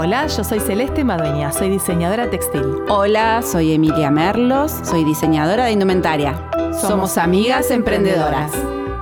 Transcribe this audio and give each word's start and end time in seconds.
Hola, 0.00 0.28
yo 0.28 0.44
soy 0.44 0.60
Celeste 0.60 1.02
Madueña, 1.02 1.50
soy 1.50 1.70
diseñadora 1.70 2.30
textil. 2.30 2.84
Hola, 2.88 3.42
soy 3.42 3.72
Emilia 3.72 4.12
Merlos, 4.12 4.70
soy 4.84 5.02
diseñadora 5.02 5.64
de 5.64 5.72
indumentaria. 5.72 6.40
Somos, 6.80 7.18
amigas 7.18 7.72
emprendedoras. 7.72 8.52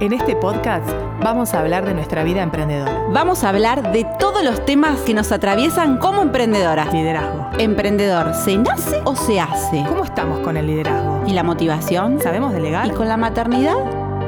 En 0.01 0.15
este 0.15 0.35
podcast 0.37 0.89
vamos 1.23 1.53
a 1.53 1.61
hablar 1.61 1.85
de 1.85 1.93
nuestra 1.93 2.25
vida 2.25 2.43
emprendedora. 2.43 2.99
Vamos 3.11 3.45
a 3.45 3.51
hablar 3.51 3.93
de 3.93 4.07
todos 4.19 4.43
los 4.43 4.65
temas 4.65 4.99
que 5.01 5.13
nos 5.13 5.33
atraviesan 5.33 5.99
como 5.99 6.23
emprendedoras. 6.23 6.91
Liderazgo. 6.95 7.51
Emprendedor, 7.59 8.35
¿se 8.35 8.57
nace 8.57 8.99
o 9.05 9.15
se 9.15 9.39
hace? 9.39 9.85
¿Cómo 9.87 10.03
estamos 10.03 10.41
con 10.41 10.57
el 10.57 10.67
liderazgo? 10.67 11.25
¿Y 11.27 11.35
la 11.35 11.43
motivación? 11.43 12.23
¿Sabemos 12.23 12.55
delegar? 12.55 12.87
¿Y 12.87 12.91
con 12.93 13.07
la 13.07 13.19
maternidad? 13.19 13.77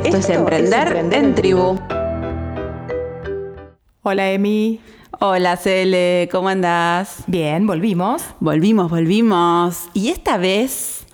Esto, 0.04 0.18
es 0.18 0.28
emprender, 0.28 0.94
en 1.12 1.34
tribu. 1.34 1.78
Hola 4.02 4.30
Emi. 4.30 4.80
Hola 5.20 5.56
Cele, 5.56 6.28
¿cómo 6.30 6.48
andás? 6.48 7.24
Bien, 7.26 7.66
volvimos. 7.66 8.22
Volvimos, 8.40 8.90
volvimos. 8.90 9.88
Y 9.94 10.08
esta 10.08 10.36
vez 10.38 11.06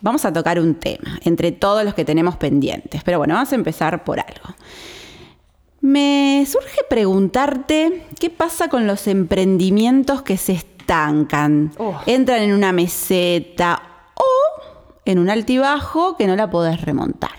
vamos 0.00 0.24
a 0.24 0.32
tocar 0.32 0.58
un 0.58 0.74
tema 0.74 1.18
entre 1.24 1.52
todos 1.52 1.84
los 1.84 1.94
que 1.94 2.04
tenemos 2.04 2.36
pendientes. 2.36 3.02
Pero 3.04 3.18
bueno, 3.18 3.34
vamos 3.34 3.52
a 3.52 3.54
empezar 3.54 4.04
por 4.04 4.18
algo. 4.20 4.54
Me 5.80 6.44
surge 6.50 6.80
preguntarte 6.90 8.04
qué 8.18 8.30
pasa 8.30 8.68
con 8.68 8.86
los 8.86 9.06
emprendimientos 9.06 10.22
que 10.22 10.36
se 10.36 10.52
estancan, 10.52 11.72
Oh. 11.78 11.96
entran 12.06 12.42
en 12.42 12.52
una 12.52 12.72
meseta 12.72 13.82
o 14.14 14.24
en 15.04 15.18
un 15.20 15.30
altibajo 15.30 16.16
que 16.16 16.26
no 16.26 16.34
la 16.34 16.50
podés 16.50 16.80
remontar. 16.80 17.30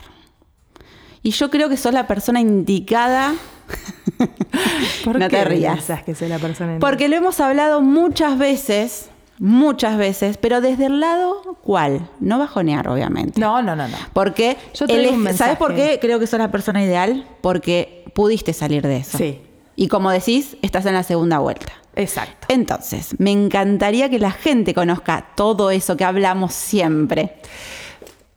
Y 1.22 1.32
yo 1.32 1.50
creo 1.50 1.68
que 1.68 1.76
sos 1.76 1.94
la 1.94 2.08
persona 2.08 2.40
indicada. 2.40 3.34
¿Por 5.04 5.20
no 5.20 5.28
qué 5.30 5.38
te 5.38 5.46
rías. 5.46 5.86
que 6.06 6.16
soy 6.16 6.30
la 6.30 6.40
persona 6.40 6.74
en- 6.74 6.80
Porque 6.80 7.08
lo 7.10 7.16
hemos 7.16 7.40
hablado 7.40 7.82
muchas 7.82 8.38
veces, 8.38 9.10
muchas 9.40 9.98
veces, 9.98 10.38
pero 10.38 10.62
desde 10.62 10.86
el 10.88 11.00
lado, 11.00 11.58
¿cuál? 11.62 12.10
No 12.20 12.38
bajonear, 12.40 12.88
obviamente. 12.88 13.40
No, 13.40 13.62
no, 13.62 13.76
no, 13.76 13.88
no. 13.88 13.98
Porque, 14.14 14.58
Yo 14.74 14.88
te 14.88 15.10
un 15.10 15.34
¿sabes 15.34 15.58
por 15.58 15.76
qué 15.76 16.00
creo 16.02 16.20
que 16.20 16.28
sos 16.28 16.40
la 16.40 16.52
persona 16.52 16.84
ideal? 16.84 17.26
Porque 17.42 18.04
pudiste 18.14 18.54
salir 18.54 18.84
de 18.84 18.98
eso. 18.98 19.18
Sí. 19.18 19.42
Y 19.76 19.88
como 19.88 20.12
decís, 20.12 20.58
estás 20.62 20.86
en 20.86 20.94
la 20.94 21.04
segunda 21.04 21.40
vuelta. 21.40 21.72
Exacto. 21.96 22.48
Entonces, 22.50 23.16
me 23.20 23.32
encantaría 23.32 24.10
que 24.10 24.20
la 24.20 24.32
gente 24.32 24.74
conozca 24.74 25.28
todo 25.36 25.72
eso 25.72 25.96
que 25.98 26.04
hablamos 26.04 26.54
siempre. 26.54 27.36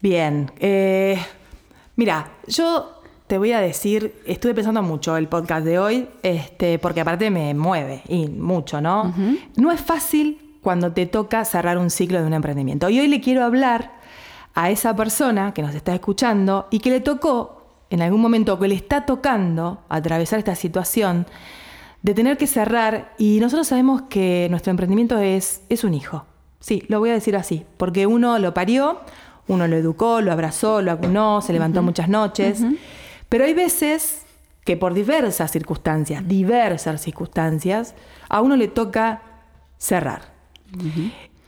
Bien. 0.00 0.50
eh, 0.58 1.20
mira, 1.96 2.30
yo 2.46 3.01
te 3.32 3.38
voy 3.38 3.52
a 3.52 3.62
decir, 3.62 4.20
estuve 4.26 4.52
pensando 4.52 4.82
mucho 4.82 5.16
el 5.16 5.26
podcast 5.26 5.64
de 5.64 5.78
hoy, 5.78 6.06
este, 6.22 6.78
porque 6.78 7.00
aparte 7.00 7.30
me 7.30 7.54
mueve 7.54 8.02
y 8.06 8.26
mucho, 8.26 8.82
¿no? 8.82 9.14
No 9.56 9.72
es 9.72 9.80
fácil 9.80 10.58
cuando 10.60 10.92
te 10.92 11.06
toca 11.06 11.42
cerrar 11.46 11.78
un 11.78 11.88
ciclo 11.88 12.20
de 12.20 12.26
un 12.26 12.34
emprendimiento. 12.34 12.90
Y 12.90 13.00
hoy 13.00 13.08
le 13.08 13.22
quiero 13.22 13.42
hablar 13.42 13.92
a 14.52 14.68
esa 14.68 14.94
persona 14.94 15.54
que 15.54 15.62
nos 15.62 15.74
está 15.74 15.94
escuchando 15.94 16.68
y 16.70 16.80
que 16.80 16.90
le 16.90 17.00
tocó 17.00 17.64
en 17.88 18.02
algún 18.02 18.20
momento, 18.20 18.58
que 18.58 18.68
le 18.68 18.74
está 18.74 19.06
tocando 19.06 19.80
atravesar 19.88 20.38
esta 20.38 20.54
situación 20.54 21.24
de 22.02 22.12
tener 22.12 22.36
que 22.36 22.46
cerrar 22.46 23.14
y 23.16 23.40
nosotros 23.40 23.66
sabemos 23.66 24.02
que 24.10 24.48
nuestro 24.50 24.72
emprendimiento 24.72 25.16
es, 25.16 25.62
es 25.70 25.84
un 25.84 25.94
hijo. 25.94 26.26
Sí, 26.60 26.84
lo 26.88 26.98
voy 26.98 27.08
a 27.08 27.14
decir 27.14 27.34
así, 27.34 27.64
porque 27.78 28.06
uno 28.06 28.38
lo 28.38 28.52
parió, 28.52 29.00
uno 29.48 29.66
lo 29.68 29.76
educó, 29.76 30.20
lo 30.20 30.32
abrazó, 30.32 30.82
lo 30.82 30.92
acunó, 30.92 31.40
se 31.40 31.54
levantó 31.54 31.82
muchas 31.82 32.10
noches, 32.10 32.62
pero 33.32 33.44
hay 33.46 33.54
veces 33.54 34.22
que 34.64 34.76
por 34.76 34.92
diversas 34.94 35.50
circunstancias, 35.50 36.22
diversas 36.28 37.00
circunstancias, 37.00 37.94
a 38.28 38.42
uno 38.42 38.56
le 38.56 38.68
toca 38.68 39.22
cerrar. 39.78 40.20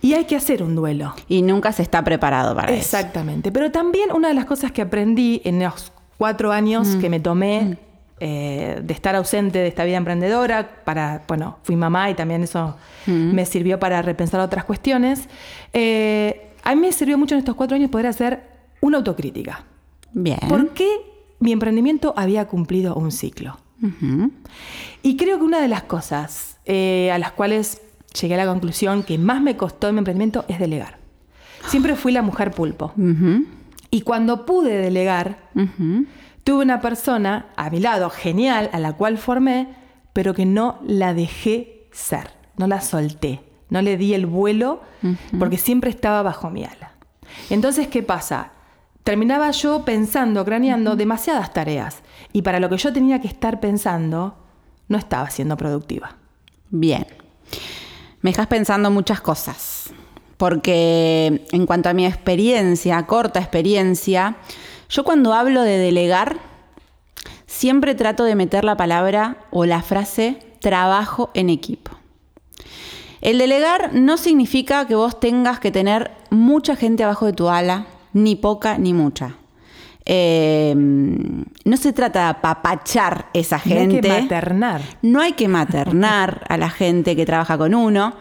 Y 0.00 0.14
hay 0.14 0.24
que 0.24 0.36
hacer 0.36 0.62
un 0.62 0.74
duelo. 0.74 1.14
Y 1.28 1.42
nunca 1.42 1.72
se 1.72 1.82
está 1.82 2.02
preparado 2.02 2.55
para 2.55 2.72
eso. 2.72 2.80
Exactamente. 2.96 3.52
Pero 3.52 3.70
también 3.70 4.12
una 4.12 4.28
de 4.28 4.34
las 4.34 4.46
cosas 4.46 4.73
que 4.73 4.83
aprendí 4.83 5.40
en 5.44 5.62
los 5.62 5.92
cuatro 6.18 6.52
años 6.52 6.89
Mm. 6.96 7.00
que 7.00 7.11
me 7.11 7.20
tomé 7.20 7.78
eh, 8.20 8.80
de 8.83 8.94
estar 8.94 9.14
ausente 9.17 9.58
de 9.58 9.67
esta 9.67 9.84
vida 9.84 9.96
emprendedora, 9.96 10.83
para, 10.84 11.23
bueno, 11.27 11.58
fui 11.64 11.74
mamá 11.77 12.11
y 12.11 12.14
también 12.14 12.44
eso 12.44 12.77
Mm. 13.06 13.34
me 13.34 13.44
sirvió 13.44 13.78
para 13.78 14.00
repensar 14.02 14.40
otras 14.40 14.64
cuestiones. 14.64 15.28
eh, 15.73 16.50
a 16.62 16.74
mí 16.74 16.80
me 16.80 16.92
sirvió 16.92 17.18
mucho 17.18 17.34
en 17.34 17.40
estos 17.40 17.55
cuatro 17.56 17.74
años 17.77 17.90
poder 17.90 18.06
hacer 18.06 18.42
una 18.80 18.96
autocrítica. 18.98 19.64
Bien. 20.12 20.39
¿Por 20.48 20.70
qué 20.70 20.89
mi 21.44 21.52
emprendimiento 21.52 22.14
había 22.16 22.46
cumplido 22.46 22.94
un 22.94 23.12
ciclo? 23.12 23.58
Y 25.02 25.16
creo 25.16 25.38
que 25.38 25.44
una 25.44 25.60
de 25.60 25.68
las 25.68 25.82
cosas 25.82 26.58
eh, 26.64 27.10
a 27.12 27.18
las 27.18 27.32
cuales 27.32 27.82
llegué 28.18 28.34
a 28.34 28.38
la 28.38 28.46
conclusión 28.46 29.02
que 29.02 29.18
más 29.18 29.42
me 29.42 29.56
costó 29.56 29.88
en 29.88 29.96
mi 29.96 29.98
emprendimiento 29.98 30.44
es 30.48 30.58
delegar. 30.58 30.98
Siempre 31.66 31.96
fui 31.96 32.12
la 32.12 32.22
mujer 32.22 32.50
pulpo. 32.50 32.92
Y 33.90 34.00
cuando 34.00 34.46
pude 34.46 34.78
delegar, 34.78 35.50
tuve 36.44 36.62
una 36.62 36.80
persona 36.80 37.46
a 37.56 37.70
mi 37.70 37.80
lado 37.80 38.11
genial, 38.11 38.70
a 38.72 38.78
la 38.78 38.94
cual 38.94 39.18
formé, 39.18 39.68
pero 40.12 40.34
que 40.34 40.46
no 40.46 40.78
la 40.86 41.14
dejé 41.14 41.88
ser, 41.92 42.30
no 42.56 42.66
la 42.66 42.80
solté, 42.80 43.40
no 43.68 43.82
le 43.82 43.96
di 43.96 44.14
el 44.14 44.26
vuelo, 44.26 44.80
porque 45.38 45.58
siempre 45.58 45.90
estaba 45.90 46.22
bajo 46.22 46.50
mi 46.50 46.64
ala. 46.64 46.92
Entonces, 47.50 47.88
¿qué 47.88 48.02
pasa? 48.02 48.52
Terminaba 49.05 49.51
yo 49.51 49.85
pensando, 49.85 50.45
craneando 50.45 50.97
demasiadas 50.97 51.53
tareas, 51.53 51.98
y 52.33 52.42
para 52.42 52.59
lo 52.59 52.70
que 52.70 52.79
yo 52.79 52.92
tenía 52.92 53.20
que 53.20 53.29
estar 53.29 53.61
pensando, 53.61 54.35
no 54.89 54.98
estaba 54.98 55.31
siendo 55.31 55.57
productiva. 55.57 56.17
Bien. 56.70 57.07
Me 58.23 58.31
dejas 58.31 58.47
pensando 58.47 58.91
muchas 58.91 59.20
cosas. 59.20 59.92
Porque 60.39 61.47
en 61.53 61.67
cuanto 61.67 61.91
a 61.91 61.92
mi 61.92 62.07
experiencia, 62.07 63.07
corta 63.07 63.39
experiencia, 63.39 64.37
yo 64.89 65.05
cuando 65.05 65.35
hablo 65.35 65.63
de 65.63 65.79
delegar, 65.79 66.39
siempre 67.47 67.95
trato 67.95 68.25
de 68.25 68.35
meter 68.35 68.65
la 68.65 68.77
palabra 68.77 69.36
o 69.51 69.65
la 69.67 69.83
frase 69.83 70.39
trabajo 70.61 71.31
en 71.35 71.51
equipo. 71.51 71.92
El 73.21 73.39
delegar 73.39 73.95
no 73.95 74.17
significa 74.17 74.86
que 74.86 74.95
vos 74.95 75.21
tengas 75.21 75.61
que 75.61 75.71
tener 75.71 76.11
mucha 76.31 76.77
gente 76.77 77.05
abajo 77.05 77.27
de 77.27 77.33
tu 77.33 77.48
ala, 77.48 77.86
ni 78.14 78.36
poca 78.36 78.79
ni 78.79 78.95
mucha. 78.95 79.36
Eh, 80.07 80.75
no 80.77 81.77
se 81.77 81.92
trata 81.92 82.20
de 82.20 82.27
apapachar 82.27 83.27
esa 83.33 83.61
Y 83.64 83.73
hay 83.73 83.79
gente. 83.79 84.01
que 84.01 84.08
maternar. 84.08 84.83
No 85.02 85.20
hay 85.20 85.33
que 85.33 85.48
maternar 85.48 86.45
a 86.48 86.57
la 86.57 86.70
gente 86.70 87.17
que 87.17 87.24
trabaja 87.24 87.57
con 87.57 87.74
uno. 87.74 88.14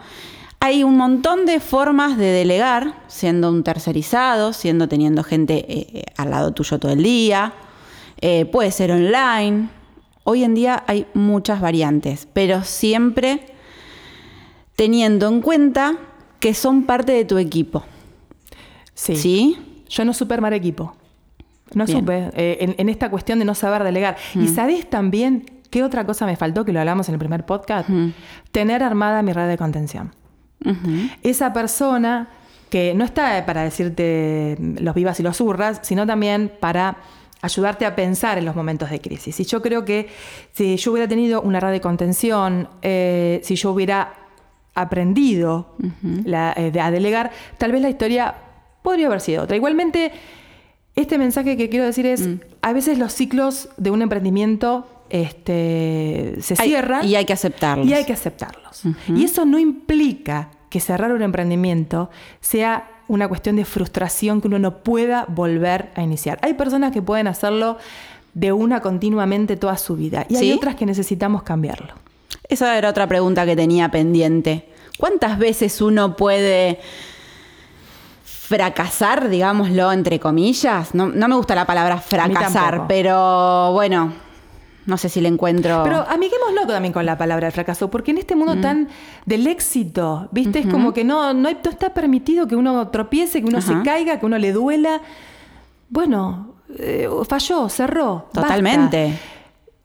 Hay 0.60 0.82
un 0.82 0.96
montón 0.96 1.44
de 1.44 1.60
formas 1.60 2.16
de 2.16 2.26
delegar, 2.26 2.94
siendo 3.06 3.50
un 3.50 3.64
tercerizado, 3.64 4.54
siendo 4.54 4.88
teniendo 4.88 5.22
gente 5.22 5.66
eh, 5.68 6.04
al 6.16 6.30
lado 6.30 6.52
tuyo 6.52 6.78
todo 6.78 6.92
el 6.92 7.02
día. 7.02 7.52
Eh, 8.20 8.46
puede 8.46 8.70
ser 8.70 8.90
online. 8.90 9.68
Hoy 10.22 10.42
en 10.42 10.54
día 10.54 10.82
hay 10.86 11.06
muchas 11.12 11.60
variantes, 11.60 12.26
pero 12.32 12.64
siempre 12.64 13.44
teniendo 14.74 15.28
en 15.28 15.42
cuenta 15.42 15.96
que 16.40 16.54
son 16.54 16.84
parte 16.84 17.12
de 17.12 17.26
tu 17.26 17.36
equipo. 17.36 17.84
Sí. 18.94 19.16
¿Sí? 19.16 19.58
Yo 19.88 20.04
no 20.04 20.12
supe 20.14 20.34
armar 20.34 20.52
equipo. 20.54 20.94
No 21.74 21.86
Bien. 21.86 21.98
supe. 22.00 22.30
eh, 22.34 22.58
en, 22.60 22.74
en 22.78 22.88
esta 22.88 23.10
cuestión 23.10 23.38
de 23.38 23.44
no 23.44 23.54
saber 23.54 23.82
delegar. 23.84 24.16
¿Y 24.34 24.48
sabés 24.48 24.88
también 24.88 25.46
qué 25.70 25.82
otra 25.82 26.04
cosa 26.06 26.26
me 26.26 26.36
faltó, 26.36 26.64
que 26.64 26.72
lo 26.72 26.80
hablamos 26.80 27.08
en 27.08 27.14
el 27.14 27.18
primer 27.18 27.44
podcast? 27.46 27.88
Tener 28.52 28.82
armada 28.82 29.22
mi 29.22 29.32
red 29.32 29.48
de 29.48 29.56
contención. 29.58 30.14
Esa 31.22 31.52
persona 31.52 32.28
que 32.70 32.94
no 32.94 33.04
está 33.04 33.44
para 33.46 33.62
decirte 33.62 34.56
los 34.60 34.94
vivas 34.94 35.20
y 35.20 35.22
los 35.22 35.40
hurras, 35.40 35.80
sino 35.82 36.06
también 36.06 36.50
para 36.60 36.96
ayudarte 37.42 37.84
a 37.86 37.94
pensar 37.94 38.38
en 38.38 38.44
los 38.46 38.56
momentos 38.56 38.88
de 38.90 39.00
crisis. 39.00 39.38
Y 39.40 39.44
yo 39.44 39.60
creo 39.62 39.84
que 39.84 40.08
si 40.52 40.76
yo 40.76 40.92
hubiera 40.92 41.06
tenido 41.08 41.42
una 41.42 41.60
red 41.60 41.72
de 41.72 41.80
contención, 41.80 42.68
eh, 42.82 43.40
si 43.44 43.56
yo 43.56 43.70
hubiera 43.72 44.14
aprendido 44.74 45.76
la- 46.24 46.52
eh, 46.56 46.70
de- 46.70 46.80
a 46.80 46.90
delegar, 46.90 47.30
tal 47.58 47.72
vez 47.72 47.80
la 47.82 47.90
historia 47.90 48.34
podría 48.84 49.06
haber 49.06 49.22
sido 49.22 49.42
otra. 49.44 49.56
Igualmente, 49.56 50.12
este 50.94 51.16
mensaje 51.16 51.56
que 51.56 51.70
quiero 51.70 51.86
decir 51.86 52.04
es, 52.04 52.28
a 52.60 52.72
veces 52.74 52.98
los 52.98 53.14
ciclos 53.14 53.70
de 53.78 53.90
un 53.90 54.02
emprendimiento 54.02 54.86
este, 55.08 56.36
se 56.40 56.54
Hay- 56.58 56.68
cierran 56.68 57.04
y 57.08 57.16
hay 57.16 57.24
que 57.24 57.32
aceptarlos. 57.32 57.86
y 57.88 57.94
hay 57.94 58.04
que 58.04 58.12
aceptarlos. 58.12 58.82
Y 59.08 59.24
eso 59.24 59.46
no 59.46 59.58
implica 59.58 60.50
que 60.68 60.80
cerrar 60.80 61.12
un 61.12 61.22
emprendimiento 61.22 62.10
sea 62.42 62.90
una 63.08 63.26
cuestión 63.26 63.56
de 63.56 63.64
frustración 63.64 64.42
que 64.42 64.48
uno 64.48 64.58
no 64.58 64.82
pueda 64.82 65.24
volver 65.28 65.90
a 65.94 66.02
iniciar. 66.02 66.38
Hay 66.42 66.52
personas 66.54 66.92
que 66.92 67.00
pueden 67.00 67.26
hacerlo 67.26 67.78
de 68.34 68.52
una 68.52 68.80
continuamente 68.80 69.56
toda 69.56 69.78
su 69.78 69.96
vida 69.96 70.26
y 70.28 70.36
hay 70.36 70.52
otras 70.52 70.74
que 70.74 70.84
necesitamos 70.84 71.42
cambiarlo. 71.42 71.94
Esa 72.50 72.76
era 72.76 72.90
otra 72.90 73.06
pregunta 73.06 73.46
que 73.46 73.56
tenía 73.56 73.90
pendiente. 73.90 74.68
¿Cuántas 74.98 75.38
veces 75.38 75.80
uno 75.80 76.16
puede 76.16 76.80
fracasar, 78.48 79.28
digámoslo, 79.30 79.90
entre 79.92 80.20
comillas? 80.20 80.94
No, 80.94 81.06
no 81.06 81.28
me 81.28 81.34
gusta 81.34 81.54
la 81.54 81.64
palabra 81.66 81.96
fracasar, 81.98 82.86
pero 82.86 83.72
bueno, 83.72 84.12
No 84.86 84.98
sé 84.98 85.08
si 85.08 85.22
le 85.22 85.28
encuentro. 85.28 85.80
Pero 85.82 86.04
amiguémoslo 86.06 86.66
también 86.66 86.92
con 86.92 87.06
la 87.06 87.16
palabra 87.16 87.50
fracaso, 87.50 87.88
porque 87.90 88.10
en 88.10 88.18
este 88.18 88.36
mundo 88.36 88.60
tan 88.60 88.88
del 89.24 89.46
éxito, 89.46 90.28
¿viste? 90.30 90.58
Es 90.58 90.66
como 90.66 90.92
que 90.92 91.04
no, 91.04 91.32
no, 91.32 91.48
está 91.48 91.94
permitido 91.94 92.46
que 92.46 92.54
uno 92.54 92.88
tropiece, 92.88 93.40
que 93.40 93.46
uno 93.48 93.62
se 93.62 93.80
caiga, 93.82 94.20
que 94.20 94.26
uno 94.26 94.36
le 94.36 94.52
duela. 94.52 95.00
Bueno, 95.88 96.56
eh, 96.78 97.08
falló, 97.26 97.70
cerró. 97.70 98.24
basta. 98.34 98.42
Totalmente. 98.42 99.18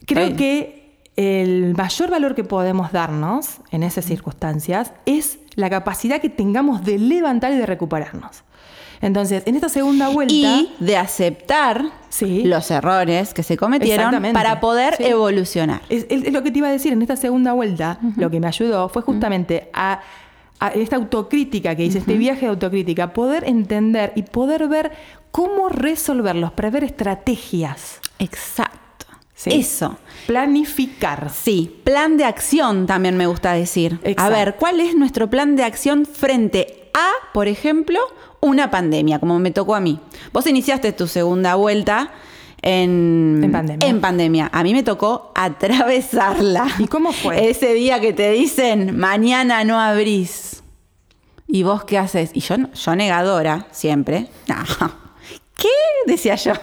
Creo 0.05 0.25
Estoy- 0.27 0.35
que 0.37 1.01
el 1.15 1.75
mayor 1.75 2.09
valor 2.09 2.35
que 2.35 2.43
podemos 2.43 2.91
darnos 2.91 3.61
en 3.71 3.83
esas 3.83 4.03
circunstancias 4.03 4.91
es 5.05 5.39
la 5.55 5.69
capacidad 5.69 6.19
que 6.19 6.29
tengamos 6.29 6.83
de 6.83 6.97
levantar 6.99 7.53
y 7.53 7.57
de 7.57 7.65
recuperarnos. 7.65 8.43
Entonces, 9.01 9.43
en 9.45 9.55
esta 9.55 9.69
segunda 9.69 10.09
vuelta. 10.09 10.33
Y 10.33 10.73
de 10.79 10.97
aceptar 10.97 11.85
Sí. 12.09 12.43
los 12.43 12.69
errores 12.71 13.33
que 13.33 13.43
se 13.43 13.55
cometieron 13.55 14.21
para 14.33 14.59
poder 14.59 14.95
Sí. 14.97 15.03
evolucionar. 15.05 15.81
Es, 15.89 16.05
lo 16.33 16.43
que 16.43 16.51
te 16.51 16.57
iba 16.59 16.67
a 16.67 16.71
decir, 16.71 16.91
en 16.93 17.01
esta 17.01 17.15
segunda 17.15 17.53
vuelta, 17.53 17.99
lo 18.17 18.29
que 18.29 18.39
me 18.39 18.47
ayudó 18.47 18.89
fue 18.89 19.01
justamente 19.03 19.69
a, 19.73 20.01
a 20.59 20.67
esta 20.69 20.97
autocrítica 20.97 21.75
que 21.75 21.85
hice, 21.85 21.99
este 21.99 22.15
viaje 22.17 22.41
de 22.41 22.47
autocrítica, 22.47 23.13
poder 23.13 23.43
entender 23.47 24.11
y 24.15 24.23
poder 24.23 24.67
ver 24.67 24.91
cómo 25.31 25.69
resolverlos, 25.69 26.51
prever 26.51 26.83
estrategias. 26.83 27.99
Exacto. 28.17 28.79
Sí. 29.35 29.51
Eso. 29.53 29.97
Planificar. 30.27 31.29
Sí, 31.29 31.79
plan 31.85 32.17
de 32.17 32.25
acción 32.25 32.87
también 32.87 33.15
me 33.15 33.27
gusta 33.27 33.53
decir. 33.53 33.99
A 34.03 34.09
Exacto. 34.09 34.33
ver, 34.35 34.55
¿cuál 34.55 34.79
es 34.81 34.95
nuestro 34.95 35.29
plan 35.29 35.55
de 35.55 35.63
acción 35.63 36.05
frente 36.05 36.89
a, 36.93 37.07
por 37.33 37.47
ejemplo, 37.47 37.99
una 38.41 38.71
pandemia, 38.71 39.19
como 39.19 39.37
me 39.39 39.51
tocó 39.51 39.75
a 39.75 39.79
mí? 39.79 39.99
Vos 40.31 40.45
iniciaste 40.47 40.91
tu 40.93 41.07
segunda 41.07 41.55
vuelta 41.55 42.11
en, 42.61 43.39
En 43.43 43.51
pandemia. 43.51 43.87
en 43.87 44.01
pandemia. 44.01 44.49
A 44.53 44.63
mí 44.63 44.73
me 44.73 44.83
tocó 44.83 45.31
atravesarla. 45.35 46.67
¿Y 46.79 46.87
cómo 46.87 47.11
fue? 47.11 47.49
Ese 47.49 47.73
día 47.73 47.99
que 47.99 48.13
te 48.13 48.31
dicen, 48.31 48.97
mañana 48.97 49.63
no 49.63 49.79
abrís. 49.79 50.63
¿Y 51.47 51.63
vos 51.63 51.83
qué 51.83 51.97
haces? 51.97 52.31
Y 52.33 52.41
yo, 52.41 52.55
yo 52.73 52.95
negadora, 52.95 53.67
siempre. 53.71 54.27
No. 54.47 54.55
¿Qué? 55.55 55.67
Decía 56.05 56.35
yo. 56.35 56.53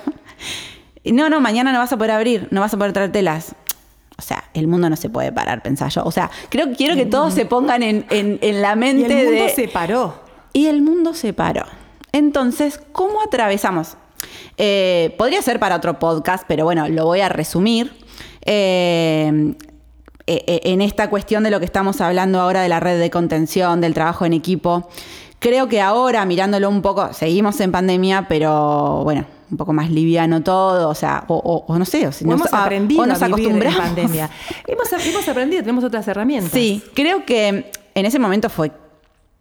No, 1.04 1.28
no, 1.28 1.40
mañana 1.40 1.72
no 1.72 1.78
vas 1.78 1.92
a 1.92 1.96
poder 1.96 2.12
abrir, 2.12 2.48
no 2.50 2.60
vas 2.60 2.72
a 2.74 2.76
poder 2.76 2.92
traer 2.92 3.12
telas. 3.12 3.54
O 4.18 4.22
sea, 4.22 4.44
el 4.54 4.66
mundo 4.66 4.88
no 4.88 4.96
se 4.96 5.10
puede 5.10 5.30
parar, 5.30 5.62
pensaba 5.62 5.90
yo. 5.90 6.02
O 6.04 6.10
sea, 6.10 6.30
creo 6.48 6.68
que 6.70 6.74
quiero 6.76 6.96
que 6.96 7.04
todos 7.06 7.34
se 7.34 7.44
pongan 7.46 7.82
en, 7.82 8.06
en- 8.10 8.38
en 8.40 8.62
la 8.62 8.72
Y 8.72 8.76
mente 8.76 9.20
el 9.20 9.26
mundo 9.28 9.44
de. 9.44 9.50
se 9.50 9.68
paró. 9.68 10.24
Y 10.56 10.66
el 10.68 10.80
mundo 10.80 11.12
se 11.12 11.32
paró. 11.34 11.64
Entonces, 12.12 12.80
¿cómo 12.92 13.20
atravesamos? 13.20 13.96
Eh, 14.56 15.14
podría 15.18 15.42
ser 15.42 15.60
para 15.60 15.76
otro 15.76 15.98
podcast, 15.98 16.44
pero 16.48 16.64
bueno, 16.64 16.88
lo 16.88 17.04
voy 17.04 17.20
a 17.20 17.28
resumir. 17.28 17.92
Eh, 18.42 19.54
eh, 20.26 20.60
en 20.64 20.80
esta 20.80 21.10
cuestión 21.10 21.44
de 21.44 21.50
lo 21.50 21.58
que 21.58 21.66
estamos 21.66 22.00
hablando 22.00 22.40
ahora 22.40 22.62
de 22.62 22.68
la 22.70 22.80
red 22.80 22.98
de 22.98 23.10
contención, 23.10 23.80
del 23.82 23.92
trabajo 23.92 24.24
en 24.24 24.32
equipo, 24.32 24.88
creo 25.40 25.68
que 25.68 25.80
ahora, 25.80 26.24
mirándolo 26.24 26.68
un 26.70 26.80
poco, 26.80 27.12
seguimos 27.12 27.60
en 27.60 27.70
pandemia, 27.70 28.26
pero 28.28 29.02
bueno, 29.04 29.26
un 29.50 29.56
poco 29.58 29.72
más 29.74 29.90
liviano 29.90 30.42
todo, 30.42 30.88
o 30.88 30.94
sea, 30.94 31.24
o, 31.28 31.36
o- 31.36 31.72
o 31.72 31.78
no 31.78 31.84
sé, 31.84 32.06
o, 32.08 32.12
si 32.12 32.24
nos- 32.24 32.40
hemos 32.40 32.52
a- 32.52 32.64
aprendido 32.64 33.02
o 33.02 33.06
nos 33.06 33.22
a 33.22 33.26
vivir 33.28 33.50
en 33.50 33.56
acostumbramos. 33.56 33.80
pandemia. 33.94 34.30
Hemos, 34.66 35.06
hemos 35.06 35.28
aprendido, 35.28 35.62
tenemos 35.62 35.84
otras 35.84 36.08
herramientas. 36.08 36.50
Sí, 36.50 36.82
creo 36.94 37.24
que 37.26 37.70
en 37.94 38.06
ese 38.06 38.18
momento 38.18 38.48
fue 38.48 38.72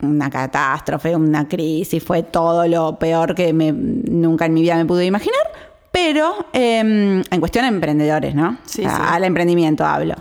una 0.01 0.29
catástrofe, 0.29 1.15
una 1.15 1.47
crisis, 1.47 2.03
fue 2.03 2.23
todo 2.23 2.67
lo 2.67 2.99
peor 2.99 3.33
que 3.35 3.53
me- 3.53 3.71
nunca 3.71 4.45
en 4.45 4.53
mi 4.53 4.61
vida 4.61 4.75
me 4.75 4.85
pude 4.85 5.05
imaginar, 5.05 5.41
pero 5.91 6.47
eh, 6.53 6.79
en 6.79 7.39
cuestión 7.39 7.63
de 7.63 7.69
emprendedores, 7.69 8.35
¿no? 8.35 8.57
Sí, 8.65 8.83
A- 8.85 8.89
sí. 8.89 8.95
Al 9.07 9.23
emprendimiento 9.23 9.85
hablo. 9.85 10.15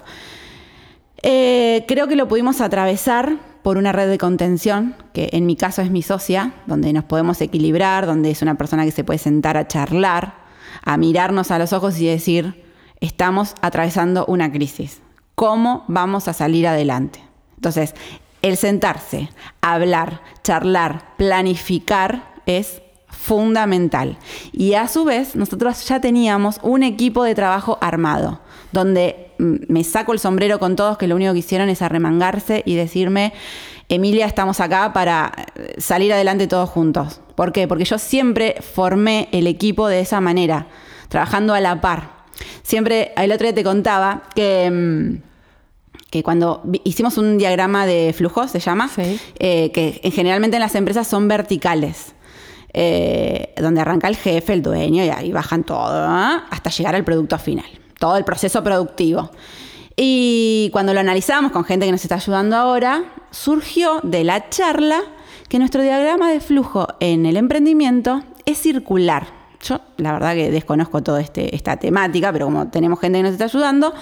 Eh, 1.23 1.85
creo 1.89 2.07
que 2.07 2.17
lo 2.17 2.29
pudimos 2.29 2.61
atravesar 2.61 3.37
por 3.63 3.79
una 3.79 3.93
red 3.93 4.09
de 4.11 4.19
contención, 4.19 4.95
que 5.15 5.31
en 5.33 5.47
mi 5.47 5.57
caso 5.57 5.81
es 5.81 5.91
mi 5.91 6.03
socia, 6.03 6.53
donde 6.67 6.93
nos 6.93 7.05
podemos 7.05 7.41
equilibrar, 7.41 8.05
donde 8.07 8.31
es 8.31 8.43
una 8.43 8.57
persona 8.57 8.85
que 8.85 8.91
se 8.91 9.05
puede 9.05 9.19
sentar 9.19 9.57
a 9.57 9.67
charlar, 9.67 10.35
a 10.85 10.97
mirarnos 10.99 11.51
a 11.51 11.59
los 11.59 11.73
ojos 11.73 11.99
y 11.99 12.07
decir, 12.07 12.63
estamos 13.01 13.55
atravesando 13.63 14.27
una 14.27 14.53
crisis. 14.53 15.01
¿Cómo 15.35 15.85
vamos 15.89 16.29
a 16.29 16.35
salir 16.35 16.67
adelante? 16.67 17.21
Entonces, 17.57 17.95
el 18.45 18.59
sentarse, 18.59 19.31
hablar, 19.63 20.21
charlar, 20.43 21.17
planificar 21.17 22.35
es 22.45 22.83
fundamental. 23.09 24.19
Y 24.53 24.75
a 24.75 24.87
su 24.87 25.07
vez, 25.07 25.35
nosotros 25.35 25.83
ya 25.89 25.99
teníamos 26.03 26.61
un 26.63 26.83
equipo 26.83 27.25
de 27.25 27.35
trabajo 27.35 27.79
armado, 27.81 28.43
donde 28.71 29.31
mm, 29.39 29.73
me 29.73 29.83
saco 29.83 30.13
el 30.13 30.19
sombrero 30.19 30.59
con 30.59 30.77
todos 30.77 30.99
que 30.99 31.09
lo 31.09 31.17
único 31.17 31.33
que 31.33 31.39
hicieron 31.39 31.71
es 31.71 31.81
arremangarse 31.81 32.63
y 32.67 32.75
decirme, 32.75 33.33
Emilia, 33.89 34.27
estamos 34.27 34.61
acá 34.61 34.93
para 34.93 35.33
eh, 35.55 35.77
salir 35.79 36.13
adelante 36.13 36.47
todos 36.47 36.69
juntos. 36.69 37.23
¿Por 37.37 37.51
qué? 37.51 37.67
Porque 37.67 37.87
yo 37.87 37.97
siempre 37.97 38.57
formé 38.61 39.31
el 39.33 39.47
equipo 39.47 39.89
de 39.89 40.01
esa 40.01 40.21
manera, 40.21 40.67
trabajando 41.09 41.55
a 41.55 41.63
la 41.63 41.81
par. 41.81 42.27
Siempre, 42.63 43.15
el 43.17 43.33
otro 43.33 43.47
día 43.47 43.55
te 43.55 43.65
contaba 43.65 44.25
que... 44.35 45.23
que 46.15 46.23
cuando 46.23 46.63
hicimos 46.85 47.19
un 47.19 47.39
diagrama 47.39 47.87
de 47.87 48.15
flujo, 48.17 48.47
se 48.47 48.61
llama, 48.61 48.89
Sí. 48.89 49.19
eh, 49.41 49.73
que 49.73 50.01
en- 50.05 50.13
generalmente 50.13 50.57
en 50.59 50.61
las 50.61 50.77
empresas 50.77 51.09
son 51.09 51.27
verticales, 51.27 52.15
eh, 52.73 53.53
donde 53.61 53.81
arranca 53.81 54.07
el 54.07 54.15
jefe, 54.17 54.53
el 54.53 54.63
dueño, 54.63 55.05
y 55.05 55.09
ahí 55.09 55.33
bajan 55.33 55.65
todo, 55.65 55.91
¿ah? 55.93 56.45
hasta 56.51 56.71
llegar 56.71 56.95
al 56.95 57.03
producto 57.03 57.37
final, 57.37 57.65
todo 57.99 58.17
el 58.17 58.25
proceso 58.25 58.63
productivo. 58.63 59.31
Y 59.97 60.71
cuando 60.73 60.95
lo 60.95 61.01
analizamos 61.01 61.51
con 61.51 61.65
gente 61.65 61.87
que 61.87 61.91
nos 61.93 62.03
está 62.05 62.15
ayudando 62.15 62.55
ahora, 62.57 63.03
surgió 63.33 63.99
de 64.05 64.23
la 64.23 64.49
charla 64.51 65.01
que 65.49 65.59
nuestro 65.59 65.83
diagrama 65.83 66.31
de 66.31 66.39
flujo 66.39 66.87
en 67.01 67.27
el 67.27 67.37
emprendimiento 67.37 68.23
es 68.47 68.59
circular. 68.59 69.27
Yo, 69.63 69.81
la 69.97 70.13
verdad 70.13 70.35
que 70.35 70.53
desconozco 70.53 71.03
toda 71.03 71.21
este, 71.21 71.57
esta 71.57 71.77
temática, 71.77 72.33
pero 72.33 72.45
como 72.47 72.69
tenemos 72.69 73.01
gente 73.01 73.19
que 73.19 73.23
nos 73.25 73.33
está 73.33 73.47
ayudando, 73.47 73.93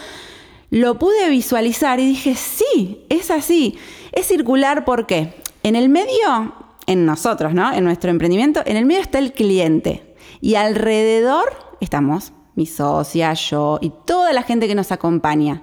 lo 0.73 0.99
pude 0.99 1.29
visualizar 1.29 2.01
y 2.01 2.07
dije, 2.07 2.35
sí, 2.35 3.05
es 3.11 3.31
así. 3.31 3.77
Es 4.11 4.27
circular 4.27 4.87
porque 4.87 5.35
en 5.63 5.77
el 5.77 5.91
medio, 5.91 6.55
en 6.87 7.05
nosotros, 7.05 7.53
¿no? 7.53 7.75
En 7.75 7.85
nuestro 7.85 8.11
emprendimiento, 8.11 8.63
en 8.65 8.79
el 8.79 8.87
medio 8.87 9.03
está 9.03 9.19
el 9.19 9.35
cliente. 9.35 10.15
Y 10.41 10.55
alrededor 10.55 11.77
estamos 11.81 12.33
mi 12.55 12.65
socia, 12.65 13.35
yo 13.35 13.81
y 13.83 13.93
toda 14.07 14.33
la 14.33 14.45
gente 14.45 14.67
que 14.67 14.75
nos 14.75 14.93
acompaña. 14.93 15.63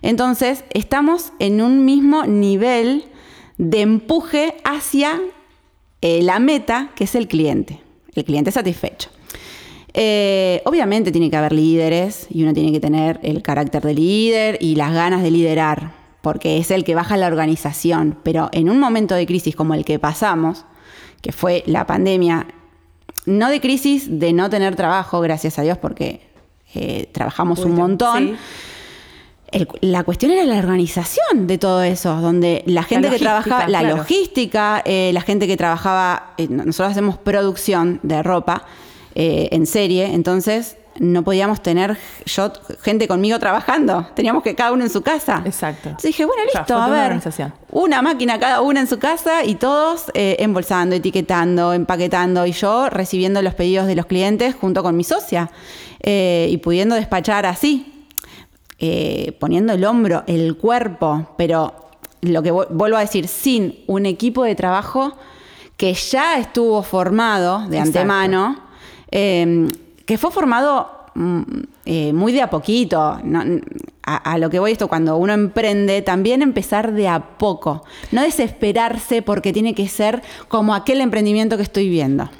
Entonces, 0.00 0.64
estamos 0.70 1.34
en 1.40 1.60
un 1.60 1.84
mismo 1.84 2.24
nivel 2.24 3.04
de 3.58 3.82
empuje 3.82 4.56
hacia 4.64 5.20
eh, 6.00 6.22
la 6.22 6.38
meta, 6.38 6.92
que 6.94 7.04
es 7.04 7.14
el 7.14 7.28
cliente, 7.28 7.82
el 8.14 8.24
cliente 8.24 8.50
satisfecho. 8.50 9.10
Eh, 9.94 10.62
obviamente 10.64 11.10
tiene 11.12 11.30
que 11.30 11.36
haber 11.36 11.52
líderes 11.52 12.26
y 12.30 12.42
uno 12.42 12.52
tiene 12.52 12.72
que 12.72 12.80
tener 12.80 13.18
el 13.22 13.42
carácter 13.42 13.82
de 13.82 13.94
líder 13.94 14.58
y 14.60 14.74
las 14.74 14.92
ganas 14.92 15.22
de 15.22 15.30
liderar, 15.30 15.92
porque 16.22 16.58
es 16.58 16.70
el 16.70 16.84
que 16.84 16.94
baja 16.94 17.16
la 17.16 17.26
organización. 17.26 18.18
Pero 18.22 18.48
en 18.52 18.70
un 18.70 18.78
momento 18.78 19.14
de 19.14 19.26
crisis 19.26 19.56
como 19.56 19.74
el 19.74 19.84
que 19.84 19.98
pasamos, 19.98 20.64
que 21.22 21.32
fue 21.32 21.62
la 21.66 21.86
pandemia, 21.86 22.46
no 23.26 23.48
de 23.50 23.60
crisis 23.60 24.18
de 24.20 24.32
no 24.32 24.50
tener 24.50 24.76
trabajo, 24.76 25.20
gracias 25.20 25.58
a 25.58 25.62
Dios, 25.62 25.78
porque 25.78 26.20
eh, 26.74 27.08
trabajamos 27.12 27.60
un 27.60 27.74
montón. 27.74 28.28
sí. 28.28 28.36
El- 29.50 29.66
la 29.80 30.04
cuestión 30.04 30.30
era 30.30 30.44
la 30.44 30.58
organización 30.58 31.46
de 31.46 31.56
todo 31.56 31.82
eso, 31.82 32.20
donde 32.20 32.62
la 32.66 32.82
gente 32.82 33.08
que 33.08 33.12
logística, 33.18 33.42
trabaja, 33.42 33.68
la 33.68 33.78
claro. 33.80 33.96
logística, 33.96 34.82
eh, 34.84 35.10
la 35.14 35.22
gente 35.22 35.46
que 35.46 35.56
trabajaba, 35.56 36.34
eh, 36.36 36.48
nosotros 36.50 36.90
hacemos 36.90 37.16
producción 37.16 37.98
de 38.02 38.22
ropa 38.22 38.66
eh, 39.20 39.48
en 39.50 39.66
serie, 39.66 40.06
entonces 40.14 40.76
no 41.00 41.22
podíamos 41.22 41.62
tener 41.62 41.96
yo 42.26 42.52
gente 42.82 43.06
conmigo 43.06 43.38
trabajando, 43.38 44.08
teníamos 44.14 44.42
que 44.42 44.54
cada 44.54 44.72
uno 44.72 44.82
en 44.84 44.90
su 44.90 45.02
casa. 45.02 45.42
Exacto. 45.44 45.90
Entonces 45.90 46.08
dije, 46.10 46.24
bueno, 46.24 46.42
O 46.46 46.50
sea, 46.50 46.60
listo, 46.62 46.74
a 46.76 46.86
una 46.86 46.96
ver, 47.08 47.20
una 47.70 48.02
máquina 48.02 48.38
cada 48.38 48.60
una 48.62 48.80
en 48.80 48.86
su 48.88 48.98
casa 48.98 49.44
y 49.44 49.54
todos 49.56 50.06
eh, 50.14 50.36
embolsando, 50.40 50.96
etiquetando, 50.96 51.72
empaquetando 51.72 52.46
y 52.46 52.52
yo 52.52 52.88
recibiendo 52.90 53.42
los 53.42 53.54
pedidos 53.54 53.86
de 53.86 53.94
los 53.96 54.06
clientes 54.06 54.54
junto 54.60 54.82
con 54.82 54.96
mi 54.96 55.04
socia 55.04 55.50
eh, 56.00 56.48
y 56.50 56.56
pudiendo 56.58 56.94
despachar 56.96 57.44
así 57.46 58.06
eh, 58.80 59.36
poniendo 59.40 59.72
el 59.72 59.84
hombro, 59.84 60.22
el 60.26 60.56
cuerpo, 60.56 61.30
pero 61.36 61.74
lo 62.22 62.42
que 62.42 62.52
vu- 62.52 62.66
vuelvo 62.70 62.96
a 62.96 63.00
decir, 63.00 63.26
sin 63.28 63.84
un 63.86 64.06
equipo 64.06 64.44
de 64.44 64.54
trabajo 64.54 65.16
que 65.76 65.94
ya 65.94 66.38
estuvo 66.38 66.82
formado 66.82 67.60
de 67.68 67.78
Exacto. 67.78 67.98
antemano, 68.00 68.67
eh, 69.10 69.68
que 70.06 70.18
fue 70.18 70.30
formado 70.30 70.90
mm, 71.14 71.42
eh, 71.84 72.12
muy 72.12 72.32
de 72.32 72.42
a 72.42 72.50
poquito. 72.50 73.18
no- 73.24 73.42
a, 74.10 74.16
a 74.16 74.38
lo 74.38 74.48
que 74.48 74.58
voy 74.58 74.72
esto, 74.72 74.88
cuando 74.88 75.18
uno 75.18 75.34
emprende, 75.34 76.00
también 76.00 76.40
empezar 76.40 76.92
de 76.94 77.08
a 77.08 77.36
poco, 77.36 77.84
no 78.10 78.22
desesperarse 78.22 79.20
porque 79.20 79.52
tiene 79.52 79.74
que 79.74 79.86
ser 79.86 80.22
como 80.48 80.74
aquel 80.74 81.02
emprendimiento 81.02 81.58
que 81.58 81.62
estoy 81.62 81.90
viendo. 81.90 82.30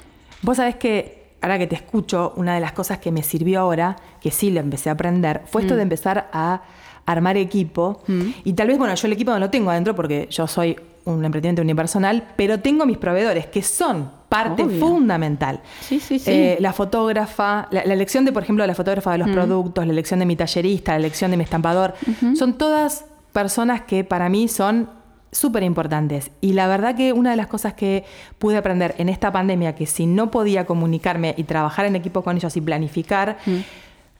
Vos 0.41 0.57
sabés 0.57 0.77
que 0.77 1.33
ahora 1.41 1.59
que 1.59 1.67
te 1.67 1.75
escucho, 1.75 2.33
una 2.37 2.55
de 2.55 2.59
las 2.59 2.71
cosas 2.71 2.97
que 2.97 3.11
me 3.11 3.21
sirvió 3.21 3.59
ahora, 3.59 3.97
que 4.19 4.31
sí 4.31 4.49
lo 4.49 4.59
empecé 4.61 4.89
a 4.89 4.93
aprender, 4.93 5.41
fue 5.45 5.61
esto 5.61 5.75
de 5.75 5.83
empezar 5.83 6.27
a 6.33 6.63
armar 7.05 7.37
equipo. 7.37 8.01
Y 8.43 8.53
tal 8.53 8.67
vez, 8.67 8.77
bueno, 8.79 8.95
yo 8.95 9.05
el 9.07 9.13
equipo 9.13 9.29
no 9.31 9.37
lo 9.39 9.51
tengo 9.51 9.69
adentro 9.69 9.93
porque 9.95 10.27
yo 10.31 10.47
soy 10.47 10.75
un 11.05 11.23
emprendimiento 11.23 11.61
unipersonal, 11.61 12.29
pero 12.35 12.59
tengo 12.61 12.85
mis 12.87 12.97
proveedores 12.97 13.45
que 13.45 13.61
son 13.61 14.11
parte 14.29 14.63
Obvio. 14.63 14.79
fundamental. 14.79 15.61
Sí, 15.81 15.99
sí, 15.99 16.19
sí. 16.19 16.31
Eh, 16.31 16.57
la 16.59 16.71
fotógrafa, 16.71 17.67
la, 17.71 17.83
la 17.83 17.93
elección 17.93 18.25
de, 18.25 18.31
por 18.31 18.43
ejemplo, 18.43 18.65
la 18.65 18.75
fotógrafa 18.75 19.11
de 19.11 19.17
los 19.17 19.29
productos, 19.29 19.85
la 19.85 19.91
elección 19.91 20.19
de 20.19 20.25
mi 20.25 20.35
tallerista, 20.35 20.91
la 20.93 20.99
elección 20.99 21.31
de 21.31 21.37
mi 21.37 21.43
estampador, 21.43 21.95
son 22.35 22.53
todas 22.57 23.05
personas 23.33 23.81
que 23.81 24.03
para 24.03 24.29
mí 24.29 24.47
son 24.47 24.89
súper 25.31 25.63
importantes. 25.63 26.31
Y 26.41 26.53
la 26.53 26.67
verdad 26.67 26.95
que 26.95 27.13
una 27.13 27.31
de 27.31 27.35
las 27.35 27.47
cosas 27.47 27.73
que 27.73 28.03
pude 28.37 28.57
aprender 28.57 28.95
en 28.97 29.09
esta 29.09 29.31
pandemia, 29.31 29.75
que 29.75 29.85
si 29.85 30.05
no 30.05 30.31
podía 30.31 30.65
comunicarme 30.65 31.33
y 31.37 31.43
trabajar 31.43 31.85
en 31.85 31.95
equipo 31.95 32.23
con 32.23 32.37
ellos 32.37 32.55
y 32.55 32.61
planificar, 32.61 33.37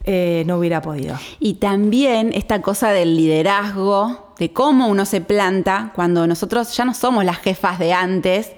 eh, 0.04 0.44
no 0.46 0.58
hubiera 0.58 0.82
podido. 0.82 1.18
Y 1.40 1.56
también 1.56 2.32
esta 2.34 2.62
cosa 2.62 2.92
del 2.92 3.16
liderazgo, 3.16 4.29
de 4.40 4.52
cómo 4.54 4.88
uno 4.88 5.06
se 5.06 5.20
planta 5.20 5.92
cuando 5.94 6.26
nosotros 6.26 6.76
ya 6.76 6.86
no 6.86 6.94
somos 6.94 7.26
las 7.26 7.38
jefas 7.38 7.78
de 7.78 7.92
antes. 7.92 8.52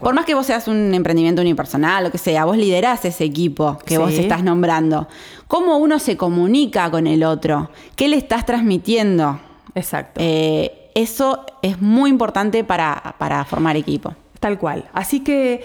Por 0.00 0.12
más 0.14 0.26
que 0.26 0.34
vos 0.34 0.44
seas 0.44 0.66
un 0.66 0.92
emprendimiento 0.92 1.40
unipersonal, 1.40 2.04
lo 2.04 2.10
que 2.10 2.18
sea, 2.18 2.44
vos 2.44 2.56
liderás 2.56 3.04
ese 3.04 3.24
equipo 3.24 3.78
que 3.86 3.96
vos 3.96 4.12
estás 4.12 4.42
nombrando. 4.42 5.08
Cómo 5.46 5.78
uno 5.78 6.00
se 6.00 6.16
comunica 6.16 6.90
con 6.90 7.06
el 7.06 7.22
otro, 7.22 7.70
qué 7.94 8.08
le 8.08 8.16
estás 8.16 8.44
transmitiendo. 8.44 9.40
Exacto. 9.74 10.20
Eh, 10.22 10.90
eso 10.96 11.46
es 11.62 11.80
muy 11.80 12.10
importante 12.10 12.64
para, 12.64 13.14
para 13.18 13.44
formar 13.44 13.76
equipo. 13.76 14.14
Tal 14.40 14.58
cual. 14.58 14.88
Así 14.92 15.20
que, 15.20 15.62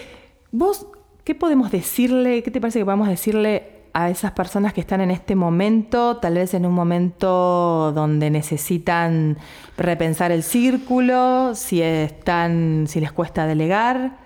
vos, 0.52 0.86
¿qué 1.24 1.34
podemos 1.34 1.72
decirle? 1.72 2.44
¿Qué 2.44 2.52
te 2.52 2.60
parece 2.60 2.78
que 2.78 2.84
podemos 2.84 3.08
decirle 3.08 3.75
a 3.98 4.10
esas 4.10 4.32
personas 4.32 4.74
que 4.74 4.82
están 4.82 5.00
en 5.00 5.10
este 5.10 5.34
momento, 5.34 6.18
tal 6.18 6.34
vez 6.34 6.52
en 6.52 6.66
un 6.66 6.74
momento 6.74 7.92
donde 7.94 8.28
necesitan 8.28 9.38
repensar 9.78 10.30
el 10.32 10.42
círculo, 10.42 11.54
si 11.54 11.80
están, 11.80 12.84
si 12.88 13.00
les 13.00 13.10
cuesta 13.10 13.46
delegar? 13.46 14.18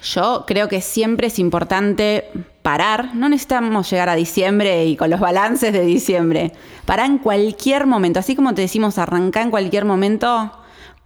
Yo 0.00 0.44
creo 0.46 0.68
que 0.68 0.80
siempre 0.80 1.26
es 1.26 1.40
importante 1.40 2.30
parar. 2.62 3.16
No 3.16 3.28
necesitamos 3.28 3.90
llegar 3.90 4.08
a 4.08 4.14
diciembre 4.14 4.86
y 4.86 4.94
con 4.94 5.10
los 5.10 5.18
balances 5.18 5.72
de 5.72 5.80
diciembre. 5.80 6.52
Para 6.84 7.04
en 7.04 7.18
cualquier 7.18 7.88
momento. 7.88 8.20
Así 8.20 8.36
como 8.36 8.54
te 8.54 8.62
decimos 8.62 8.96
arrancar 8.96 9.42
en 9.42 9.50
cualquier 9.50 9.84
momento, 9.86 10.52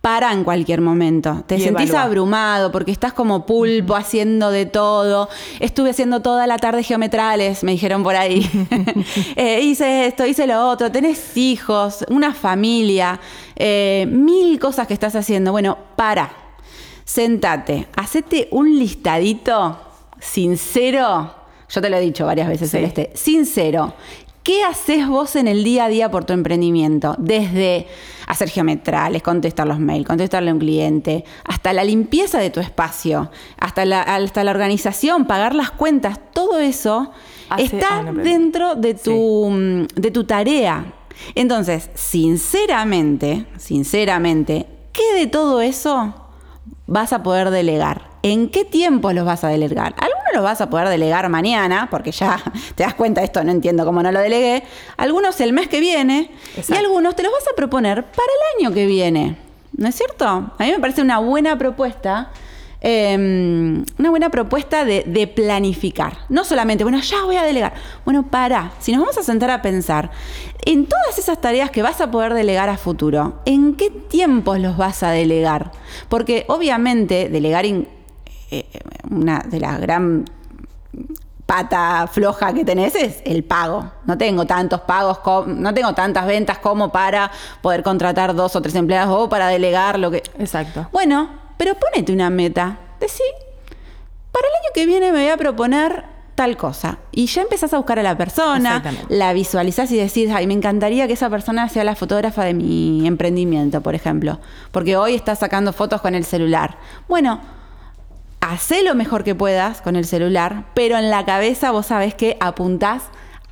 para 0.01 0.33
en 0.33 0.45
cualquier 0.45 0.81
momento. 0.81 1.45
Te 1.47 1.57
Y 1.57 1.61
sentís 1.61 1.91
evalúa. 1.91 2.03
abrumado 2.05 2.73
porque 2.73 2.91
estás 2.91 3.13
como 3.13 3.45
pulpo 3.45 3.95
haciendo 3.97 4.51
de 4.51 4.65
todo. 4.67 5.29
Estuve 5.59 5.91
haciendo 5.91 6.21
toda 6.23 6.47
la 6.47 6.57
tarde 6.57 6.83
geometrales, 6.83 7.63
me 7.65 7.73
dijeron 7.73 8.03
por 8.03 8.17
ahí. 8.17 8.49
Eh, 9.37 9.61
hice 9.63 10.07
esto, 10.07 10.25
hice 10.27 10.47
lo 10.47 10.69
otro. 10.69 10.91
Tenés 10.91 11.37
hijos, 11.37 12.05
una 12.09 12.33
familia, 12.35 13.21
eh, 13.57 14.07
mil 14.11 14.59
cosas 14.59 14.87
que 14.87 14.95
estás 14.95 15.15
haciendo. 15.17 15.53
Bueno, 15.53 15.77
para. 15.97 16.31
Sentate, 17.05 17.89
hacete 17.97 18.49
un 18.53 18.79
listadito 18.79 19.79
sincero. 20.21 21.35
Yo 21.69 21.81
te 21.81 21.91
lo 21.91 21.97
he 21.97 22.01
dicho 22.01 22.25
varias 22.27 22.49
veces, 22.49 22.71
Sí. 22.71 22.77
Celeste. 22.79 23.11
Sincero. 23.15 23.95
¿Qué 24.43 24.65
haces 24.65 25.07
vos 25.07 25.37
en 25.37 25.49
el 25.49 25.63
día 25.65 25.85
a 25.85 25.89
día 25.89 26.11
por 26.11 26.25
tu 26.25 26.33
emprendimiento? 26.33 27.15
Desde 27.19 27.87
hacer 28.27 28.49
geometrales, 28.49 29.23
contestar 29.23 29.67
los 29.67 29.79
mails, 29.79 30.07
contestarle 30.07 30.51
a 30.51 30.55
un 30.55 30.59
cliente, 30.61 31.25
hasta 31.45 31.73
la 31.75 31.85
limpieza 31.85 32.39
de 32.39 32.49
tu 32.51 32.59
espacio, 32.61 33.31
hasta 33.59 33.85
la, 33.85 34.01
hasta 34.03 34.43
la 34.43 34.51
organización, 34.53 35.27
pagar 35.27 35.55
las 35.55 35.71
cuentas, 35.71 36.19
todo 36.33 36.59
eso 36.59 37.11
Hace- 37.51 37.65
está 37.65 38.03
dentro 38.13 38.77
de 38.77 38.95
tu, 38.95 39.51
mm, 39.51 39.87
de 40.01 40.11
tu 40.11 40.25
tarea. 40.25 40.95
Entonces, 41.35 41.91
sinceramente, 41.95 43.45
sinceramente, 43.59 44.67
¿qué 44.93 45.03
de 45.19 45.27
todo 45.27 45.61
eso 45.61 46.15
vas 46.87 47.13
a 47.13 47.23
poder 47.23 47.51
delegar? 47.51 48.09
¿En 48.23 48.49
qué 48.49 48.65
tiempo 48.65 49.13
los 49.13 49.25
vas 49.27 49.45
a 49.45 49.49
delegar? 49.49 49.95
Algunos 50.31 50.43
los 50.43 50.43
vas 50.45 50.61
a 50.61 50.71
poder 50.71 50.89
delegar 50.89 51.29
mañana, 51.29 51.89
porque 51.91 52.13
ya 52.13 52.41
te 52.75 52.83
das 52.85 52.95
cuenta 52.95 53.21
de 53.21 53.27
esto, 53.27 53.43
no 53.45 53.51
entiendo 53.51 53.85
cómo 53.85 54.03
no 54.03 54.13
lo 54.13 54.21
delegué. 54.21 54.63
Algunos 54.97 55.41
el 55.41 55.53
mes 55.53 55.69
que 55.69 55.81
viene 55.81 56.31
y 56.57 56.61
algunos 56.79 57.17
te 57.17 57.23
los 57.23 57.33
vas 57.33 57.47
a 57.53 57.57
proponer 57.57 58.05
para 58.05 58.29
el 58.59 58.65
año 58.67 58.75
que 58.75 58.87
viene. 58.87 59.37
¿No 59.77 59.89
es 59.89 59.95
cierto? 59.95 60.27
A 60.27 60.55
mí 60.59 60.71
me 60.71 60.79
parece 60.79 61.01
una 61.03 61.19
buena 61.19 61.57
propuesta. 61.59 62.31
eh, 62.83 63.15
una 63.99 64.11
buena 64.11 64.31
propuesta 64.31 64.85
de, 64.85 65.05
de 65.07 65.27
planificar. 65.27 66.19
No 66.29 66.45
solamente, 66.45 66.83
bueno, 66.85 67.01
ya 67.01 67.23
voy 67.25 67.37
a 67.37 67.43
delegar. 67.43 67.75
Bueno, 68.05 68.27
para. 68.29 68.73
Si 68.79 68.93
nos 68.93 69.01
vamos 69.03 69.19
a 69.19 69.23
sentar 69.23 69.51
a 69.51 69.61
pensar 69.63 70.11
en 70.65 70.87
todas 70.87 71.19
esas 71.19 71.41
tareas 71.41 71.71
que 71.71 71.83
vas 71.83 72.01
a 72.01 72.11
poder 72.11 72.35
delegar 72.35 72.69
a 72.69 72.77
futuro, 72.77 73.41
¿en 73.47 73.75
qué 73.75 73.91
tiempos 73.91 74.59
los 74.59 74.77
vas 74.77 75.03
a 75.03 75.11
delegar? 75.11 75.73
Porque 76.09 76.45
obviamente 76.49 77.29
delegar 77.29 77.65
in- 77.67 77.89
eh, 78.51 78.67
una 79.11 79.41
de 79.41 79.61
las 79.61 79.81
gran 79.81 80.25
pata 81.51 82.07
floja 82.07 82.53
que 82.53 82.65
tenés 82.65 82.95
es 82.95 83.23
el 83.25 83.43
pago. 83.43 83.91
No 84.07 84.17
tengo 84.17 84.47
tantos 84.47 84.83
pagos, 84.83 85.19
no 85.49 85.75
tengo 85.75 85.95
tantas 85.95 86.25
ventas 86.27 86.59
como 86.59 86.93
para 86.93 87.31
poder 87.61 87.83
contratar 87.83 88.37
dos 88.37 88.55
o 88.55 88.63
tres 88.63 88.77
empleados 88.77 89.25
o 89.25 89.29
para 89.29 89.49
delegar 89.49 89.99
lo 89.99 90.13
que... 90.13 90.23
Exacto. 90.39 90.89
Bueno, 90.93 91.29
pero 91.57 91.75
ponete 91.75 92.13
una 92.13 92.31
meta. 92.31 92.79
Decí, 93.01 93.25
para 94.31 94.47
el 94.47 94.55
año 94.63 94.71
que 94.75 94.87
viene 94.87 95.11
me 95.11 95.23
voy 95.23 95.29
a 95.29 95.37
proponer 95.37 96.05
tal 96.37 96.57
cosa. 96.57 96.99
Y 97.11 97.27
ya 97.27 97.43
empezás 97.43 97.75
a 97.75 97.79
buscar 97.79 97.99
a 97.99 98.03
la 98.05 98.17
persona, 98.17 98.83
la 99.09 99.33
visualizás 99.33 99.91
y 99.91 99.97
decís, 99.97 100.31
ay, 100.33 100.47
me 100.47 100.55
encantaría 100.55 101.07
que 101.09 101.15
esa 101.15 101.29
persona 101.29 101.69
sea 101.69 101.83
la 101.83 101.97
fotógrafa 101.97 102.45
de 102.45 102.55
mi 102.55 103.07
emprendimiento, 103.07 103.81
por 103.81 103.97
ejemplo. 103.97 104.39
Porque 104.71 104.97
hoy 104.97 105.17
está 105.17 105.35
sacando 105.35 105.73
fotos 105.73 106.01
con 106.01 106.15
el 106.15 106.25
celular. 106.25 106.79
Bueno, 107.09 107.41
hacé 108.41 108.83
lo 108.83 108.95
mejor 108.95 109.25
que 109.25 109.35
puedas 109.35 109.81
con 109.83 109.97
el 109.97 110.05
celular, 110.07 110.65
pero 110.75 110.97
en 110.99 111.11
la 111.11 111.25
cabeza 111.25 111.71
vos 111.71 111.87
sabés 111.87 112.15
que 112.15 112.37
apuntás 112.41 113.03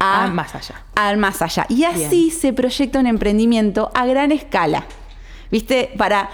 a, 0.00 0.24
Ah, 0.24 0.28
más 0.28 0.54
allá. 0.54 0.82
al 0.94 1.16
más 1.16 1.42
allá. 1.42 1.66
Y 1.68 1.84
así 1.84 2.26
Bien. 2.28 2.30
se 2.40 2.52
proyecta 2.52 2.98
un 3.00 3.06
emprendimiento 3.06 3.90
a 3.94 4.06
gran 4.06 4.32
escala. 4.32 4.84
¿Viste? 5.50 5.90
Para, 5.96 6.30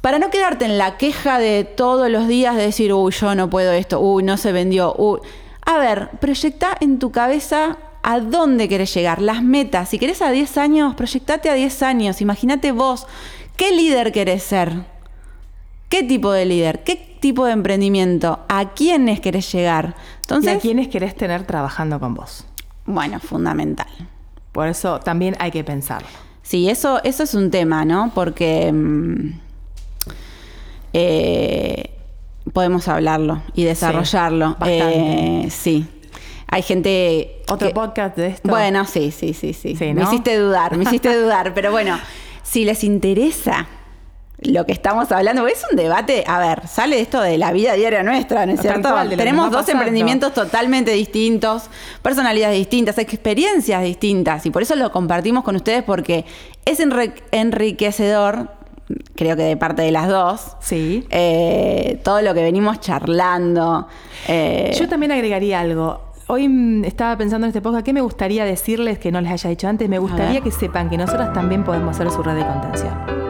para 0.00 0.18
no 0.18 0.30
quedarte 0.30 0.64
en 0.64 0.78
la 0.78 0.96
queja 0.96 1.38
de 1.38 1.64
todos 1.64 2.10
los 2.10 2.26
días 2.28 2.56
de 2.56 2.62
decir, 2.62 2.92
uy, 2.92 3.12
yo 3.12 3.34
no 3.34 3.48
puedo 3.50 3.72
esto, 3.72 4.00
uy, 4.00 4.22
no 4.22 4.36
se 4.36 4.52
vendió, 4.52 4.94
uy. 4.96 5.20
A 5.64 5.78
ver, 5.78 6.10
proyecta 6.20 6.76
en 6.80 6.98
tu 6.98 7.10
cabeza 7.12 7.76
a 8.02 8.20
dónde 8.20 8.68
querés 8.68 8.92
llegar, 8.94 9.20
las 9.20 9.42
metas. 9.42 9.90
Si 9.90 9.98
querés 9.98 10.22
a 10.22 10.30
10 10.30 10.56
años, 10.56 10.94
proyectate 10.94 11.50
a 11.50 11.54
10 11.54 11.82
años. 11.82 12.20
Imagínate 12.22 12.72
vos, 12.72 13.06
¿qué 13.56 13.70
líder 13.72 14.12
querés 14.12 14.42
ser? 14.44 14.72
¿Qué 15.90 16.02
tipo 16.02 16.32
de 16.32 16.46
líder? 16.46 16.84
¿Qué 16.84 17.07
tipo 17.20 17.44
de 17.46 17.52
emprendimiento? 17.52 18.40
¿A 18.48 18.70
quiénes 18.74 19.20
querés 19.20 19.50
llegar? 19.52 19.94
¿Y 19.96 20.16
Entonces, 20.22 20.56
a 20.56 20.58
quiénes 20.58 20.88
querés 20.88 21.14
tener 21.16 21.44
trabajando 21.44 21.98
con 22.00 22.14
vos? 22.14 22.44
bueno, 22.86 23.20
fundamental. 23.20 23.86
Por 24.52 24.66
eso 24.68 24.98
también 25.00 25.36
hay 25.38 25.50
que 25.50 25.62
pensarlo. 25.62 26.08
Sí, 26.42 26.70
eso, 26.70 27.02
eso 27.04 27.22
es 27.24 27.34
un 27.34 27.50
tema, 27.50 27.84
¿no? 27.84 28.10
Porque 28.14 28.72
mm, 28.72 29.32
eh, 30.94 31.90
podemos 32.52 32.88
hablarlo 32.88 33.42
y 33.54 33.64
desarrollarlo. 33.64 34.56
bastante. 34.58 35.44
Eh, 35.46 35.50
sí. 35.50 35.86
Hay 36.50 36.62
gente. 36.62 37.42
Otro 37.50 37.68
que- 37.68 37.74
podcast 37.74 38.16
de 38.16 38.28
esto. 38.28 38.48
Bueno, 38.48 38.86
sí, 38.86 39.10
sí, 39.10 39.34
sí, 39.34 39.52
sí. 39.52 39.76
Sí, 39.76 39.92
Me 39.92 40.02
hiciste 40.02 40.36
dudar, 40.38 40.76
me 40.76 40.84
hiciste 40.84 41.14
dudar. 41.20 41.52
Pero 41.54 41.70
bueno, 41.70 41.98
si 42.42 42.64
les 42.64 42.84
interesa 42.84 43.66
lo 44.40 44.64
que 44.66 44.72
estamos 44.72 45.10
hablando, 45.10 45.46
es 45.48 45.64
un 45.70 45.76
debate, 45.76 46.22
a 46.26 46.38
ver, 46.38 46.68
sale 46.68 47.00
esto 47.00 47.20
de 47.20 47.38
la 47.38 47.50
vida 47.50 47.72
diaria 47.72 48.02
nuestra, 48.04 48.46
¿no 48.46 48.52
es 48.52 48.60
cierto? 48.60 48.88
cual, 48.90 49.10
Tenemos 49.16 49.50
dos 49.50 49.62
pasando. 49.62 49.80
emprendimientos 49.82 50.32
totalmente 50.32 50.92
distintos, 50.92 51.64
personalidades 52.02 52.56
distintas, 52.56 52.98
experiencias 52.98 53.82
distintas, 53.82 54.46
y 54.46 54.50
por 54.50 54.62
eso 54.62 54.76
lo 54.76 54.92
compartimos 54.92 55.42
con 55.42 55.56
ustedes 55.56 55.82
porque 55.82 56.24
es 56.64 56.78
enri- 56.78 57.14
enriquecedor, 57.32 58.50
creo 59.16 59.34
que 59.36 59.42
de 59.42 59.56
parte 59.56 59.82
de 59.82 59.90
las 59.90 60.06
dos, 60.08 60.56
Sí. 60.60 61.04
eh, 61.10 62.00
todo 62.04 62.22
lo 62.22 62.32
que 62.32 62.42
venimos 62.42 62.78
charlando. 62.80 63.88
eh, 64.28 64.72
Yo 64.78 64.88
también 64.88 65.10
agregaría 65.12 65.58
algo. 65.60 66.00
Hoy 66.28 66.48
mm, 66.48 66.84
estaba 66.84 67.16
pensando 67.18 67.46
en 67.46 67.48
este 67.48 67.60
podcast, 67.60 67.84
¿qué 67.84 67.92
me 67.92 68.02
gustaría 68.02 68.44
decirles 68.44 68.98
que 69.00 69.10
no 69.10 69.20
les 69.20 69.32
haya 69.32 69.50
dicho 69.50 69.66
antes? 69.66 69.88
Me 69.88 69.98
gustaría 69.98 70.40
que 70.42 70.50
sepan 70.52 70.88
que 70.90 70.96
nosotros 70.96 71.32
también 71.32 71.64
podemos 71.64 71.96
ser 71.96 72.08
su 72.10 72.22
red 72.22 72.36
de 72.36 72.46
contención. 72.46 73.27